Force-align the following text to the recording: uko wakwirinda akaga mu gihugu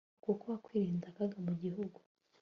uko 0.31 0.43
wakwirinda 0.51 1.05
akaga 1.11 1.37
mu 1.45 1.53
gihugu 1.61 1.99